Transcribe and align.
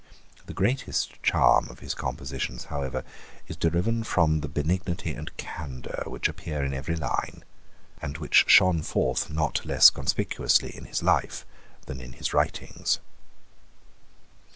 The 0.47 0.55
greatest 0.55 1.21
charm 1.21 1.69
of 1.69 1.77
his 1.77 1.93
compositions, 1.93 2.65
however, 2.73 3.03
is 3.47 3.55
deriven 3.55 4.03
from 4.03 4.39
the 4.39 4.47
benignity 4.47 5.11
and 5.13 5.29
candour 5.37 6.05
which 6.07 6.27
appear 6.27 6.63
in 6.63 6.73
every 6.73 6.95
line, 6.95 7.43
and 8.01 8.17
which 8.17 8.45
shone 8.47 8.81
forth 8.81 9.29
not 9.29 9.63
less 9.63 9.91
conspicuously 9.91 10.75
in 10.75 10.85
his 10.85 11.03
life 11.03 11.45
than 11.85 12.01
in 12.01 12.13
his 12.13 12.33
writings. 12.33 12.97